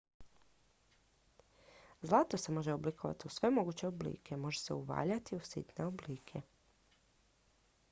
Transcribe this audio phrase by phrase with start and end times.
[2.01, 6.41] zlato se može oblikovati u sve moguće oblike može se uvaljati u sitne oblike